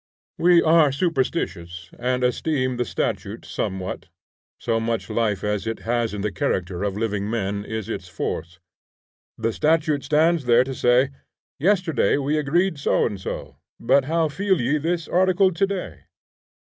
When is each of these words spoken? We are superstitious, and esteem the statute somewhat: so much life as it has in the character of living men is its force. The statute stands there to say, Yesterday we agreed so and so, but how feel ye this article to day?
We 0.39 0.63
are 0.63 0.91
superstitious, 0.91 1.91
and 1.99 2.23
esteem 2.23 2.77
the 2.77 2.85
statute 2.85 3.45
somewhat: 3.45 4.07
so 4.59 4.79
much 4.79 5.11
life 5.11 5.43
as 5.43 5.67
it 5.67 5.81
has 5.81 6.15
in 6.15 6.21
the 6.21 6.31
character 6.31 6.81
of 6.83 6.97
living 6.97 7.29
men 7.29 7.63
is 7.63 7.87
its 7.87 8.07
force. 8.07 8.59
The 9.37 9.53
statute 9.53 10.03
stands 10.03 10.45
there 10.45 10.63
to 10.63 10.73
say, 10.73 11.11
Yesterday 11.59 12.17
we 12.17 12.39
agreed 12.39 12.79
so 12.79 13.05
and 13.05 13.21
so, 13.21 13.57
but 13.79 14.05
how 14.05 14.27
feel 14.27 14.59
ye 14.59 14.79
this 14.79 15.07
article 15.07 15.53
to 15.53 15.67
day? 15.67 15.99